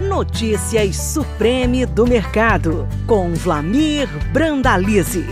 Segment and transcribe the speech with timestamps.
[0.00, 5.26] Notícias Supreme do Mercado, com Vlamir Brandalize.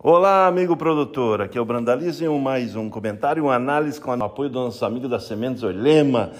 [0.00, 1.40] Olá, amigo produtor.
[1.40, 4.84] Aqui é o Brandalize e mais um comentário, uma análise com o apoio do nosso
[4.84, 6.32] amigo da Sementes Olema,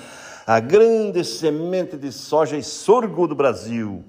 [0.44, 4.02] a grande semente de soja e sorgo do Brasil.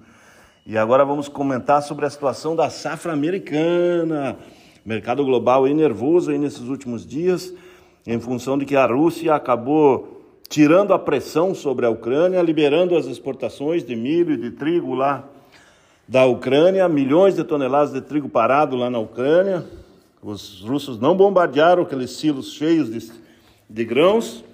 [0.66, 4.38] E agora vamos comentar sobre a situação da safra americana.
[4.84, 7.54] Mercado global aí nervoso aí nesses últimos dias,
[8.08, 10.23] em função de que a Rússia acabou
[10.54, 15.24] tirando a pressão sobre a Ucrânia, liberando as exportações de milho e de trigo lá
[16.08, 19.66] da Ucrânia, milhões de toneladas de trigo parado lá na Ucrânia.
[20.22, 23.12] Os russos não bombardearam aqueles silos cheios de,
[23.68, 24.46] de grãos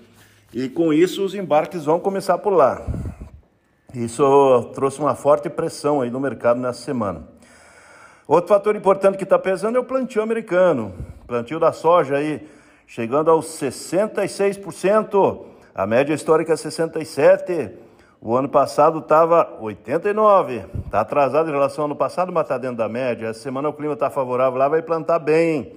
[0.54, 2.82] e com isso os embarques vão começar por lá.
[3.94, 7.28] Isso trouxe uma forte pressão aí no mercado nessa semana.
[8.26, 10.94] Outro fator importante que está pesando é o plantio americano.
[11.28, 12.48] Plantio da soja aí
[12.88, 15.59] chegando aos 66%.
[15.74, 17.72] A média histórica é 67%.
[18.22, 20.66] O ano passado estava 89%.
[20.86, 23.28] Está atrasado em relação ao ano passado, mas está dentro da média.
[23.28, 25.74] Essa semana o clima está favorável lá, vai plantar bem.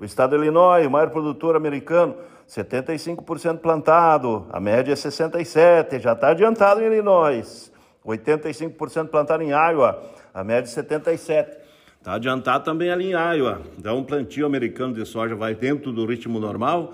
[0.00, 2.16] O estado de Illinois, o maior produtor americano,
[2.48, 4.46] 75% plantado.
[4.50, 5.98] A média é 67%.
[6.00, 7.70] Já está adiantado em Illinois.
[8.04, 10.02] 85% plantado em Iowa.
[10.32, 11.64] A média é 77%.
[11.98, 13.62] Está adiantado também ali em Iowa.
[13.78, 16.92] Então, um plantio americano de soja vai dentro do ritmo normal,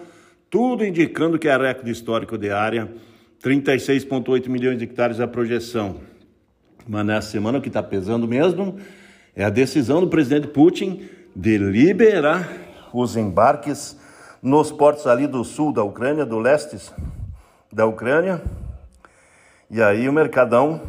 [0.51, 2.93] tudo indicando que é recorde histórico de área,
[3.43, 6.01] 36,8 milhões de hectares a projeção.
[6.89, 8.77] Mas nessa semana o que está pesando mesmo
[9.37, 12.49] é a decisão do presidente Putin de liberar
[12.93, 13.97] os embarques
[14.43, 16.93] nos portos ali do sul da Ucrânia, do leste
[17.73, 18.43] da Ucrânia.
[19.71, 20.83] E aí o mercadão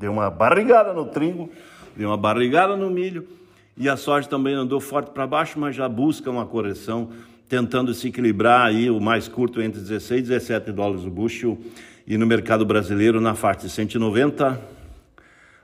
[0.00, 1.48] deu uma barrigada no trigo,
[1.96, 3.28] deu uma barrigada no milho
[3.76, 7.10] e a soja também andou forte para baixo, mas já busca uma correção,
[7.48, 11.58] tentando se equilibrar aí o mais curto entre 16 e 17 dólares o bushel
[12.06, 14.60] e no mercado brasileiro na faixa de 190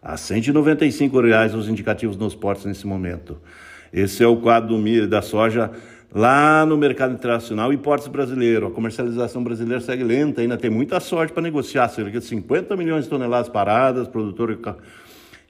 [0.03, 3.39] a 195 reais os indicativos nos portos nesse momento.
[3.93, 4.77] Esse é o quadro
[5.09, 5.71] da soja
[6.15, 8.67] lá no mercado internacional e portos brasileiro.
[8.67, 13.05] A comercialização brasileira segue lenta, ainda tem muita sorte para negociar, cerca de 50 milhões
[13.05, 14.59] de toneladas paradas, produtor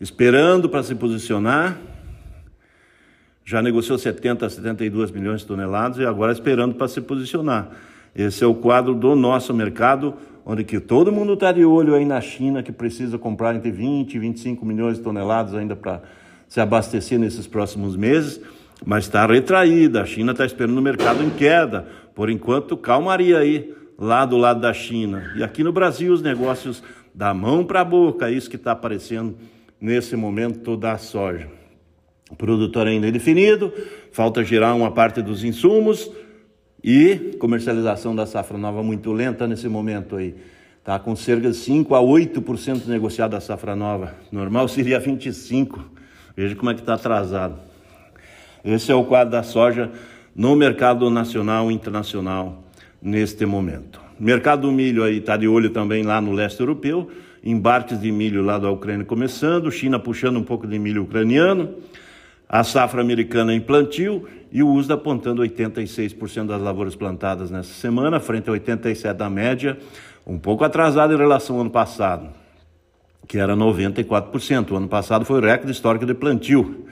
[0.01, 1.79] esperando para se posicionar
[3.45, 7.71] já negociou 70 a 72 milhões de toneladas e agora esperando para se posicionar.
[8.15, 10.15] Esse é o quadro do nosso mercado,
[10.45, 14.15] onde que todo mundo está de olho aí na China, que precisa comprar entre 20
[14.15, 16.03] e 25 milhões de toneladas ainda para
[16.47, 18.41] se abastecer nesses próximos meses,
[18.85, 20.03] mas está retraída.
[20.03, 21.87] A China está esperando o mercado em queda.
[22.15, 25.33] Por enquanto, calmaria aí, lá do lado da China.
[25.35, 26.83] E aqui no Brasil, os negócios
[27.15, 29.37] da mão para a boca, é isso que está aparecendo
[29.81, 31.62] nesse momento da soja.
[32.37, 33.73] Produtor ainda é indefinido,
[34.11, 36.11] falta gerar uma parte dos insumos
[36.83, 40.35] e comercialização da safra nova muito lenta nesse momento aí.
[40.79, 44.17] Está com cerca de 5 a 8% negociado a safra nova.
[44.33, 45.79] Normal seria 25%.
[46.37, 47.57] Veja como é que está atrasado.
[48.65, 49.93] Esse é o quadro da soja
[50.35, 52.65] no mercado nacional e internacional
[53.01, 54.01] neste momento.
[54.19, 57.11] Mercado do milho aí está de olho também lá no leste europeu,
[57.45, 61.75] embarques de milho lá da Ucrânia começando, China puxando um pouco de milho ucraniano
[62.53, 68.21] a safra americana em plantio e o USDA apontando 86% das lavouras plantadas nessa semana,
[68.21, 69.79] frente a 87% da média,
[70.27, 72.29] um pouco atrasado em relação ao ano passado,
[73.27, 74.73] que era 94%.
[74.73, 76.85] O ano passado foi o recorde histórico de plantio,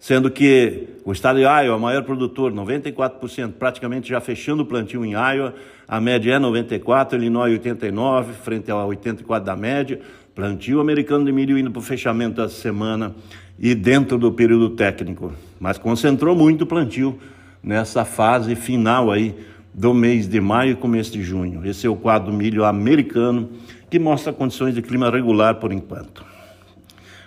[0.00, 5.12] sendo que o estado de Iowa, maior produtor, 94%, praticamente já fechando o plantio em
[5.12, 5.54] Iowa,
[5.86, 10.00] a média é 94%, Illinois 89%, frente a 84% da média,
[10.34, 13.14] plantio americano de milho indo para o fechamento essa semana,
[13.58, 17.18] e dentro do período técnico, mas concentrou muito o plantio
[17.62, 19.34] nessa fase final aí
[19.72, 21.64] do mês de maio e começo de junho.
[21.64, 23.50] Esse é o quadro milho americano
[23.88, 26.24] que mostra condições de clima regular por enquanto.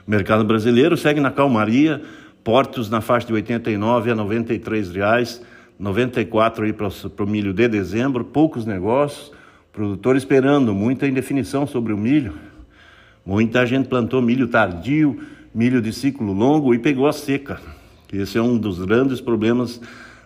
[0.06, 2.02] O mercado brasileiro segue na calmaria,
[2.44, 5.41] portos na faixa de 89 a 93 reais,
[5.80, 6.90] 94 aí para
[7.24, 9.31] o milho de dezembro, poucos negócios,
[9.74, 12.34] produtor esperando muita indefinição sobre o milho.
[13.25, 15.20] Muita gente plantou milho tardio,
[15.55, 17.61] milho de ciclo longo e pegou a seca.
[18.11, 19.79] Esse é um dos grandes problemas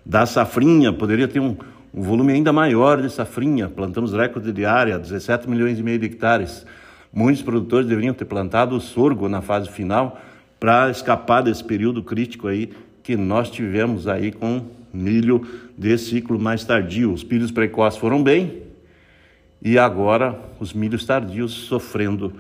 [0.04, 0.92] da safrinha.
[0.92, 1.56] Poderia ter um,
[1.94, 3.70] um volume ainda maior de safrinha.
[3.70, 6.66] Plantamos recorde de área, 17 milhões e meio de hectares.
[7.14, 10.20] Muitos produtores deveriam ter plantado sorgo na fase final
[10.60, 12.72] para escapar desse período crítico aí
[13.04, 15.46] que nós tivemos aí com milho
[15.78, 17.14] de ciclo mais tardio.
[17.14, 18.64] Os milhos precoces foram bem
[19.62, 22.34] e agora os milhos tardios sofrendo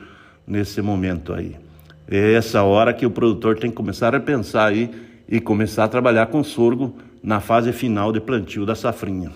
[0.47, 1.68] nesse momento aí.
[2.11, 4.89] É essa hora que o produtor tem que começar a pensar aí
[5.27, 9.31] e começar a trabalhar com sorgo na fase final de plantio da safrinha.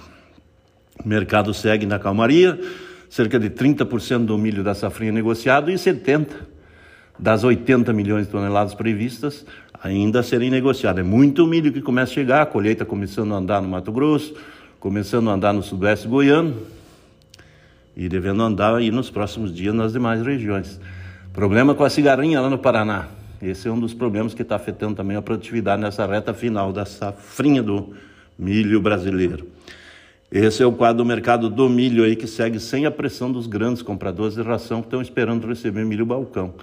[1.04, 2.60] O mercado segue na calmaria,
[3.08, 6.30] cerca de 30% do milho da safrinha negociado e 70%
[7.20, 9.46] das 80 milhões de toneladas previstas
[9.84, 11.06] ainda serem negociadas.
[11.06, 14.34] É muito milho que começa a chegar, a colheita começando a andar no Mato Grosso,
[14.80, 16.56] começando a andar no sudoeste goiano
[17.96, 20.80] e devendo andar aí nos próximos dias nas demais regiões.
[21.34, 23.08] Problema com a cigarrinha lá no Paraná.
[23.42, 26.86] Esse é um dos problemas que está afetando também a produtividade nessa reta final da
[26.86, 27.96] safrinha do
[28.38, 29.48] milho brasileiro.
[30.32, 33.48] Esse é o quadro do mercado do milho aí que segue sem a pressão dos
[33.48, 36.54] grandes compradores de ração que estão esperando receber milho balcão.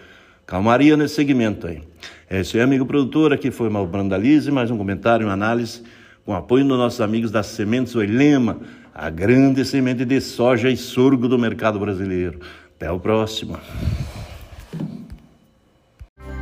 [0.46, 1.82] Calmaria nesse segmento aí.
[2.28, 5.82] É amigo produtor, aqui foi uma Brandalize, mais um comentário, uma análise
[6.25, 8.61] com apoio dos nossos amigos das Sementes Oilema,
[8.94, 12.38] a grande semente de soja e sorgo do mercado brasileiro.
[12.76, 13.58] Até o próximo.